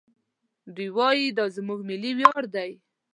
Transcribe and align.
دوی 0.75 0.89
وايي 0.97 1.27
دا 1.37 1.45
زموږ 1.57 1.79
ملي 1.89 2.11
ویاړ 2.17 2.43
دی. 2.55 2.71